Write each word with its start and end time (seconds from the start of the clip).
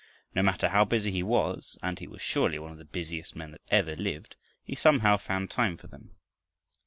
No 0.33 0.41
matter 0.41 0.69
how 0.69 0.83
busy 0.83 1.11
he 1.11 1.21
was, 1.21 1.77
and 1.83 1.99
he 1.99 2.07
was 2.07 2.23
surely 2.23 2.57
one 2.57 2.71
of 2.71 2.79
the 2.79 2.85
busiest 2.85 3.35
men 3.35 3.51
that 3.51 3.61
ever 3.69 3.95
lived, 3.95 4.35
he 4.63 4.73
somehow 4.73 5.15
found 5.15 5.51
time 5.51 5.77
for 5.77 5.85
them. 5.85 6.15